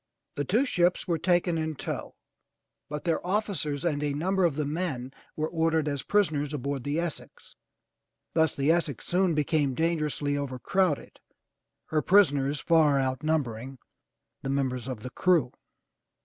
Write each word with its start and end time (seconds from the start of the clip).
The 0.33 0.45
two 0.45 0.65
ships 0.65 1.07
were 1.07 1.19
taken 1.19 1.59
in 1.59 1.75
tow, 1.75 2.15
but 2.89 3.03
their 3.03 3.23
officers 3.23 3.85
and 3.85 4.01
a 4.01 4.15
number 4.15 4.45
of 4.45 4.55
the 4.55 4.65
men 4.65 5.13
were 5.35 5.47
ordered 5.47 5.87
as 5.87 6.01
prisoners 6.01 6.55
aboard 6.55 6.83
the 6.83 6.99
Essex. 6.99 7.55
Thus 8.33 8.55
the 8.55 8.71
Essex 8.71 9.05
soon 9.05 9.35
became 9.35 9.75
dangerously 9.75 10.35
overcrowded, 10.35 11.19
her 11.89 12.01
prisoners 12.01 12.59
far 12.59 12.99
outnumbering 12.99 13.77
the 14.41 14.49
members 14.49 14.87
of 14.87 15.03
her 15.03 15.09
crew. 15.11 15.51